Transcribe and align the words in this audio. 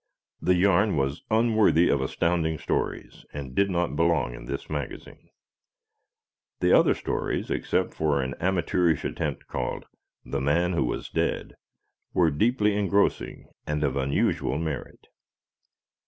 The 0.41 0.55
yarn 0.55 0.97
was 0.97 1.21
unworthy 1.29 1.87
of 1.89 2.01
Astounding 2.01 2.57
Stories 2.57 3.23
and 3.33 3.53
did 3.53 3.69
not 3.69 3.95
belong 3.95 4.33
in 4.33 4.47
this 4.47 4.67
magazine. 4.67 5.29
The 6.59 6.73
other 6.75 6.95
stories, 6.95 7.51
except 7.51 7.93
for 7.93 8.19
an 8.19 8.33
amateurish 8.39 9.05
attempt 9.05 9.45
called 9.45 9.85
"The 10.25 10.41
Man 10.41 10.73
Who 10.73 10.85
Was 10.85 11.07
Dead," 11.09 11.53
were 12.15 12.31
deeply 12.31 12.75
engrossing 12.75 13.45
and 13.67 13.83
of 13.83 13.95
unusual 13.95 14.57
merit. 14.57 15.07